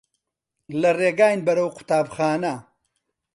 لە 0.81 0.89
ڕێگاین 0.99 1.39
بەرەو 1.45 1.69
قوتابخانە. 1.75 2.55